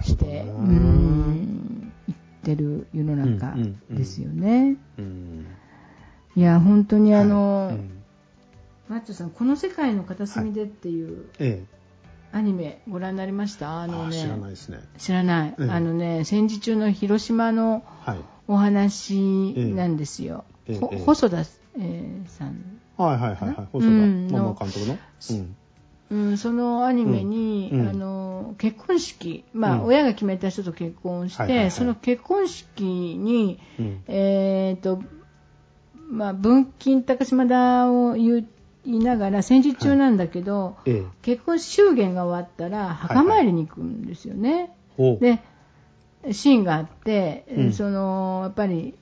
[0.01, 3.95] して、うーん、いってる世の中うんうんうん。
[3.97, 4.75] ですよね。
[4.97, 5.45] うん。
[6.35, 7.75] いや、本当にあの、はい。
[7.75, 8.03] うん。
[8.89, 11.63] マッチョさん、この世界の片隅でっていうえ
[12.33, 13.65] アニメご覧になりました？
[13.65, 14.79] え、あのね、あ知らないですね。
[14.97, 15.55] 知らない。
[15.57, 15.69] ええ。
[15.69, 18.19] あのね、戦時中の広島のはい。
[18.47, 20.43] お話なんですよ。
[20.67, 22.80] えええ細田、えーさん。
[23.01, 23.55] はいはいはいはい。
[23.71, 24.97] 細田うんママ監督の？
[25.31, 25.55] うん。
[26.11, 34.03] うん、そのアニメに、うんうんあの結婚式、まあうん親が決めた人と結婚して、はいはいはいその結婚式に、うん。
[34.07, 35.01] えーと
[36.09, 38.45] まあ、文金高島田を言
[38.83, 41.03] いながら戦時中なんだけど、ええ。
[41.21, 44.75] 結婚祝言が終わったら墓参りに行くんですよね。
[44.97, 45.19] ほう。
[45.23, 45.41] で
[46.33, 48.95] シーンがあって、うんそのやっぱり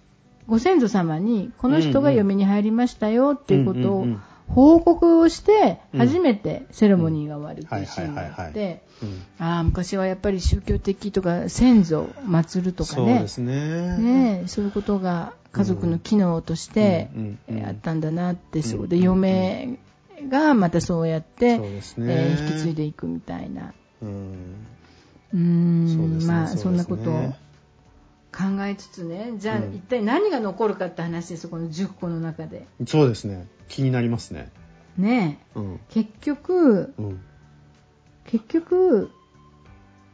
[0.50, 4.08] ご先祖様にこの人が嫁に入りましたよっていうことを
[4.48, 6.00] 報告をしてうん。
[6.00, 9.22] 初めてセレモニーが終わるっていうシーンがあってうん。
[9.38, 13.28] ああ昔はやっぱり宗教的とか先祖を祀るとかね。
[13.28, 14.44] そうね。
[14.48, 17.10] そういうことが家族の機能として、
[17.66, 19.80] あったんだなって、そうで嫁
[20.30, 23.74] がまたそうやって、えー引き継いでいくみたいな。
[24.02, 24.06] う
[25.38, 26.26] ん。
[26.26, 27.34] まあそんなことを
[28.40, 29.76] 考えつつねじゃあうん。
[29.76, 32.66] 一体何が残るかって話ですこの10個の中で。
[32.88, 33.48] そうですね。
[33.68, 34.50] 気になりますね。
[34.98, 35.74] ねうん。
[35.76, 37.22] え結局うん。
[38.24, 39.12] 結局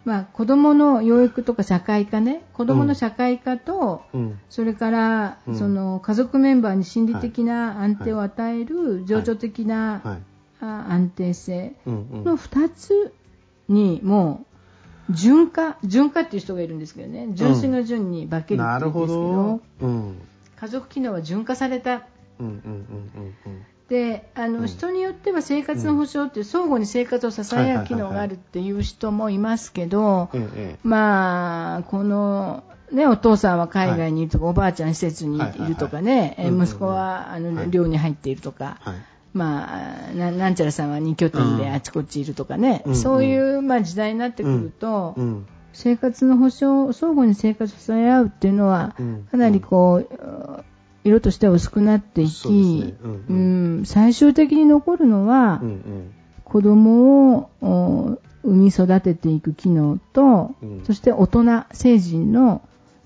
[0.06, 2.44] まあ子供の養育とか社会科ね。
[2.54, 4.40] 子供の社会科と、うん。
[4.50, 5.56] それから、うん。
[5.56, 10.22] その家族メンバーに心理的な安定を与える情緒的な、はい。
[10.62, 13.14] あ安定性の2つ
[13.68, 14.46] にも
[15.10, 17.28] う順化順化っていう人がいるんですけどね。
[17.34, 20.36] 純粋の順に化けるっていうんですけど。
[20.58, 22.04] 家族機能は順化された。
[23.90, 24.68] であの、うん。
[24.68, 30.30] 人によっては生活の保障っていう相互に生活を支え合う機能があるっていう人もいますけど、
[30.84, 37.72] まあこのね、お父さんは海外にいるとか、おばあちゃん施設にいるとかね、息子はあのはい。
[37.72, 39.00] 寮に入っているとか、えはい
[39.36, 49.28] まあ、ななんちゃらさんは2拠点であちこちいるとかね、うんそういう、まあ、時代になってくると、うん生活の保障、相互に生活を支え合うっていうのは、うん。
[49.30, 50.64] かなりこう、
[51.04, 52.94] 色としては薄くなっていそうですね。
[52.94, 53.78] き、うん。
[53.78, 53.86] うん。
[53.86, 56.14] 最終的に残るのは、うんうん。
[56.46, 60.86] 子供をお産み育てていく機能と、うん。
[60.86, 62.62] そして大人、成人の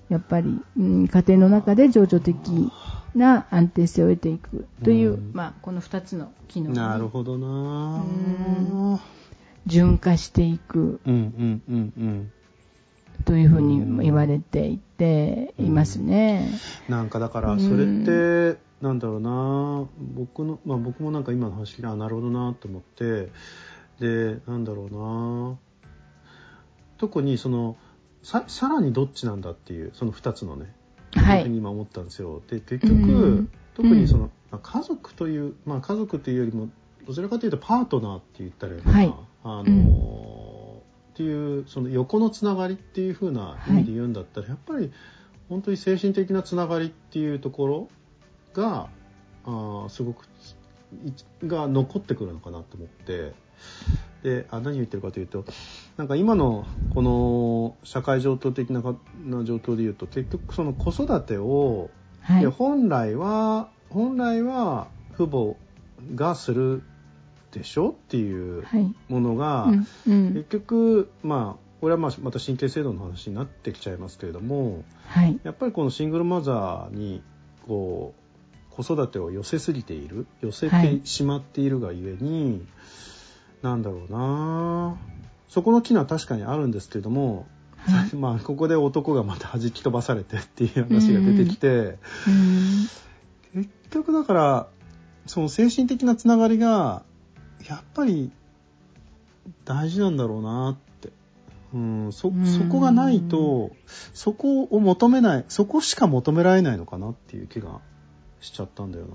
[0.08, 2.36] やっぱり、うん家庭の中で情緒的
[3.14, 4.66] な安定性を得ていく。
[4.84, 8.04] という、うんまあ、この2つの機能になるほどな。
[8.04, 9.00] うん。
[9.66, 11.00] 順化していく。
[11.06, 12.32] うんうんうんうん。
[13.24, 16.48] というふうに言われていていますね。
[16.88, 19.86] なんかだからそれってなんだろうな。
[20.14, 23.30] 僕の、まあ、僕もなんか今の話聞いなるほどなと思って。
[23.98, 25.58] でなんだろうな。
[26.98, 27.76] 特にその
[28.22, 30.74] ささらにどっちなんだっていうその2つのね
[31.12, 31.42] はい。
[31.42, 32.42] ふうに今思ったんですよ。
[32.48, 33.50] で結局、うん。
[33.74, 36.68] 特にその、まあ家族という、まあ、家族というよりも
[37.06, 39.14] どちらかというとパートナーって言ったらいいのかな、はい。
[39.44, 40.76] あのうん。
[40.78, 44.90] っていうその横のつながりっていう風な意味で言うんだったら、やっぱり
[45.48, 47.88] 本当に精神的なつながりっていうところ
[48.54, 48.88] が
[49.44, 50.24] あーすごく
[51.04, 51.12] い
[51.46, 53.32] が残ってくるのかなと思って
[54.22, 55.44] であ何言ってるかというと
[55.96, 62.42] なんか今のこの社会状況的なかな状況で言うと結局その子育てを、はい。
[62.42, 65.56] で本来は本来は父母
[66.14, 66.82] がする
[67.52, 68.94] でしょっていうはい。
[69.08, 70.34] ものが、うんうん。
[70.34, 75.40] 結局まあこれはまあまた神経制度の話になってきちゃいますけれどもはい。
[75.44, 77.22] やっぱりこのシングルマザーに
[77.66, 78.20] こう
[78.70, 80.98] 子育てを寄せすぎている寄せはい。
[81.00, 82.66] てしまっているがゆえに、
[83.62, 84.96] なんだろうな。
[85.48, 87.46] そこの機能は確かにあるんですけれども、
[87.76, 88.14] はい。
[88.16, 92.30] まあここで男がまた弾き飛ばされてっていう話が出てきて、う
[93.58, 93.62] ん。
[93.62, 94.68] 結局だから
[95.26, 97.02] その精神的なつながりが
[97.68, 98.30] やっぱり
[99.64, 101.10] 大事なんだろうなって、
[101.74, 102.46] うん、そうん。
[102.46, 103.72] そこがないと
[104.14, 107.80] そこを求めないそこしか求められないのかなっていう気が
[108.40, 109.06] しちゃったんだよ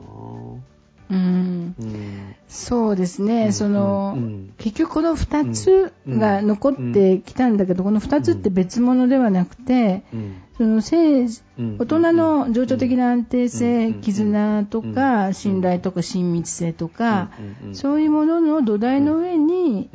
[1.10, 1.76] うん。
[1.78, 1.86] な。
[1.86, 2.36] うん。
[2.48, 4.54] そうですね、うんその、うん。
[4.58, 10.42] 結局この2つが残ってきたんだけど、この2つって別物ではなくて、うん。
[10.58, 11.24] その性
[11.58, 11.78] うん。
[11.78, 14.02] 大人の情緒的な安定性、うん。
[14.02, 15.34] 絆とうか、ん。
[15.34, 17.30] 信頼とか親密性とか、
[17.74, 19.90] そういうものの土台の上に、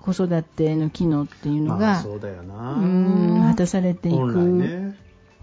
[0.00, 2.74] 子育ての機能っていうのが、うだよな。
[2.74, 4.94] うん果たされていく。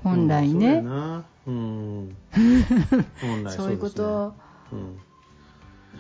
[0.03, 0.75] 本来ね。
[0.83, 2.07] 本来うん。
[2.07, 2.15] ね、
[3.25, 3.49] そうん。
[3.49, 4.33] そういうこと。
[4.39, 4.44] うん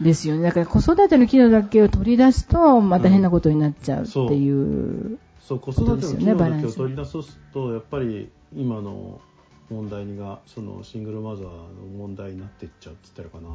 [0.01, 0.43] ですよね。
[0.43, 5.19] だから子育ての機能だけを取り出すと、また変なことになっちゃうっていう。
[5.39, 9.21] そう子育ての機能だけをバランス取り出すとやっぱり今の
[9.69, 11.51] 問題がそのシングルマザーの
[11.97, 13.49] 問題になっていっちゃうって言ったらかな。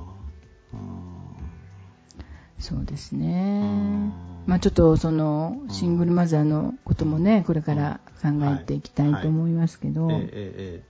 [2.61, 4.13] そうですうねん。
[4.47, 10.90] まあちょっとそのシングルマザーのこともね、これから考えていきたいと思いますけど、えええ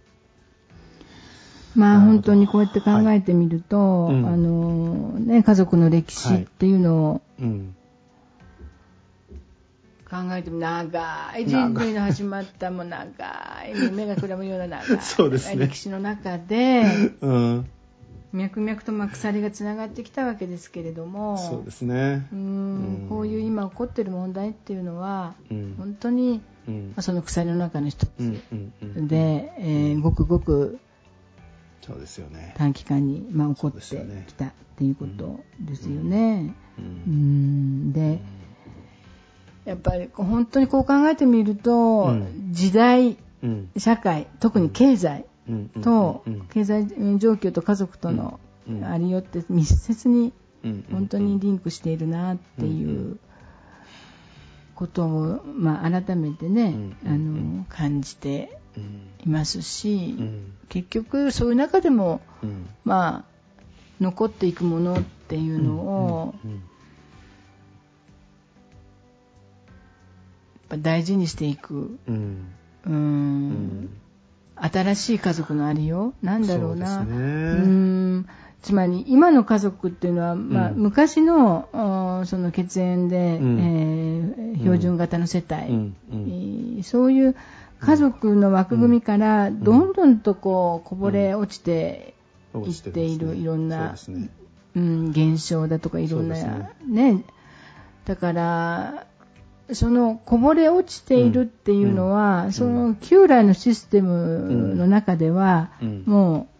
[1.74, 7.76] まあ本当にこうやって考えてみると、はいうんあのね、家族の歴史っていうのをえうん。
[10.10, 13.06] 考えても長い人類の始まったもう長
[13.64, 14.98] い目がくらむような長い
[15.56, 16.82] 歴史の中で
[17.22, 17.66] うん。
[18.32, 22.36] 脈々とまあ鎖がつながってきたわけですけれどもそうですねう。
[22.36, 25.74] んうんこういう今起こっている問題っていうのはうん。
[25.78, 28.10] 本当にうんまあその鎖の中の一つ。
[28.96, 30.80] で、えーごくごく
[31.82, 32.54] そうですよね。
[32.56, 36.54] 短期間に、まあ、起こってきたっていうことですよね。
[36.78, 36.82] う。
[36.82, 37.88] うん。
[37.90, 37.92] ん。
[37.92, 38.20] で
[39.64, 42.48] やっぱりこう本当にこう考えてみると、うん。
[42.52, 43.70] 時代うん。
[43.76, 45.68] 社会特に経済うん。
[45.68, 46.40] と、うん。
[46.52, 46.86] 経済
[47.18, 48.84] 状況と家族とのうん。
[48.84, 50.84] ありよって密接にうん。
[50.90, 53.18] 本当にリンクしているなっていう
[54.74, 56.74] ことを、まあ、改めてね、
[57.04, 57.10] うん。
[57.10, 58.59] あの感じてうん
[59.24, 60.52] いますし、うん。
[60.68, 62.68] 結局そういう中でもうん。
[62.84, 63.30] まあ
[64.00, 66.34] 残っていくものっていうのを
[70.70, 71.98] 大事にしていく。
[72.08, 72.12] う
[72.90, 73.90] ん。
[74.56, 76.26] 新しい家族のありよう。
[76.26, 76.98] なんだろうな。
[76.98, 77.12] そうね。
[77.12, 77.16] うー
[78.18, 78.28] ん。
[78.62, 80.76] つまり今の家族っていうのは、まあ、うん。
[80.76, 83.60] 昔のおその血縁で、うん。
[83.60, 87.36] えー標準型の世帯、そういう
[87.80, 92.14] 家族の枠組みからどんどんとこうこぼれ落ちて
[92.54, 96.36] いっているいろんなそうん、現象だとかいろんな
[96.86, 97.24] ね。
[98.04, 99.06] だから
[99.72, 106.02] そのこぼれ落ちているっていうのは、その旧来のシステムの中では、うん。
[106.06, 106.59] もう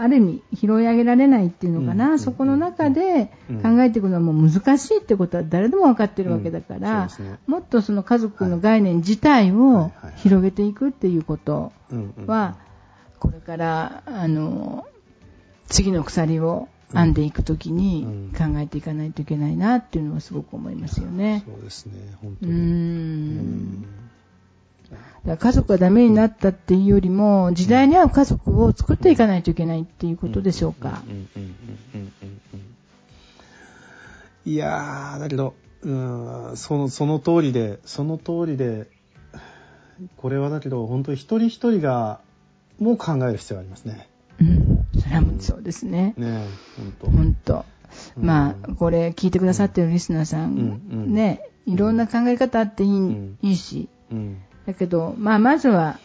[0.00, 3.62] ある意味拾い上げられないっていうのかな、うんそこの中でうん。
[3.62, 7.24] 考えていくのはもう難しいってことは誰でも分かってるわけだから、うん。
[7.26, 7.38] ね。
[7.48, 12.56] もっとその家族の概念自体を広げていくっていうことうんうんは、
[13.18, 14.86] これからあの
[15.66, 18.52] 次の鎖を編んでいくときにうん。
[18.54, 21.42] 考えていかないといけないなっていうのはすごく思いますよね。
[21.44, 21.92] そうですね
[22.22, 22.52] 本う当に。
[22.52, 23.82] ん。
[23.82, 23.97] だから
[25.36, 31.02] 家族がダメになったっていうよりも時代に合う家族を作っていかないといけないっていうことでしょうか。
[34.44, 38.88] いやーだけどうんそのその通りでその通りで
[40.16, 42.20] これはだけど本当に一人一人が
[42.78, 44.08] もう考える必要がありますね。
[44.40, 46.14] うん、それはもうそうですね。
[46.16, 46.48] ねえ
[47.00, 47.64] 本本当。
[48.16, 48.24] うん。
[48.24, 50.82] まあ、これ聞いてくださってるリスナーさん、うん。
[50.92, 51.14] うん。
[51.14, 53.38] ね、いろんな考え方あっていい,、ん。
[53.42, 54.16] いいし、当。
[54.16, 55.98] うんだけど、まあ、まずは、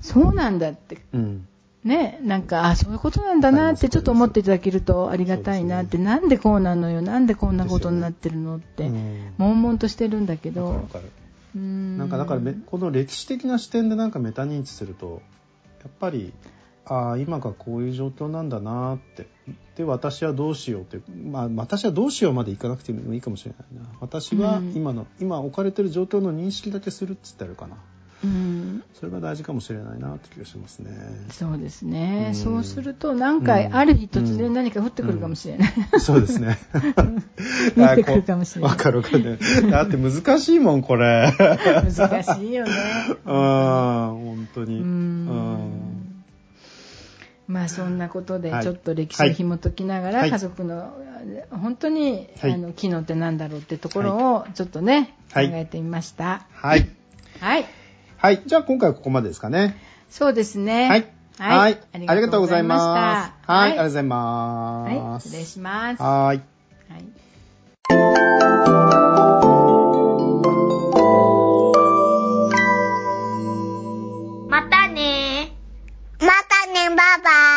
[0.00, 1.46] そうなんだって、うん。
[1.84, 9.32] ね、なんか、あ、そういうことなんだなってちょっと思っていただけるとありがたいなって、なんでこうなのよ、なんでこんなことになってるのって、うん。
[9.38, 10.88] 悶々としてるんだけど。
[11.54, 15.22] なんかだからめこの歴史的な視点でなんかメタ認知すると
[15.82, 16.32] やっぱり
[16.88, 19.26] ああ今がこういう状況なんだなって。
[19.76, 21.00] で私はどうしようって。
[21.12, 23.88] まあ私はどうしようまでいかなくてもいいかもしれないな。
[24.00, 24.72] 私はうん。
[24.74, 27.76] 今の、今置かれてる状況の認識だけするっつってあるかな。
[28.24, 28.82] うん。
[28.94, 30.90] それが大事かもしれないなって気がしますね。
[31.30, 32.34] そうですね、うん。
[32.34, 33.76] そうすると、なんか、うん。
[33.76, 35.72] ある日突然何か降ってくるかもしれない。
[36.00, 36.58] そうですね。
[37.76, 38.70] 見てくるかもしれない。
[38.70, 39.38] わかるわかる。
[39.70, 41.32] だって難しいもんこれ。
[41.38, 42.72] 難しいよね。
[43.24, 44.80] うん本当に。
[44.80, 45.87] ううんん
[47.48, 50.92] まあそんなことではいちょっと歴史を紐解きながらはい家族の
[51.50, 56.46] 本当にあはいの機能って何だろうってところをちょっとね考はいえてみました。
[56.52, 56.88] はい
[57.40, 57.64] はい。
[58.18, 59.76] はいじゃあ今回はここまでですかね
[60.10, 60.88] そうですね。
[60.88, 61.06] はい。
[61.38, 61.80] はい。
[61.92, 63.70] ありがとうございましたはい。
[63.70, 64.96] ありがとうございます。
[64.96, 65.20] はい。
[65.20, 66.02] 失礼します。
[66.02, 66.38] ははい。
[66.38, 66.42] い。
[76.98, 77.47] 爸爸。